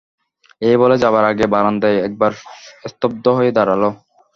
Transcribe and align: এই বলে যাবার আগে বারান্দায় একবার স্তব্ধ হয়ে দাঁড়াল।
এই 0.61 0.75
বলে 0.81 0.95
যাবার 1.03 1.23
আগে 1.31 1.45
বারান্দায় 1.53 1.97
একবার 2.07 2.31
স্তব্ধ 2.85 3.25
হয়ে 3.37 3.51
দাঁড়াল। 3.57 3.83